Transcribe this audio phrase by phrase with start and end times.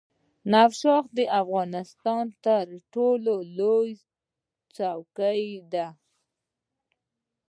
[0.51, 3.99] نوشاخ د افغانستان تر ټولو لوړه
[4.75, 5.29] څوکه
[5.73, 5.87] ده.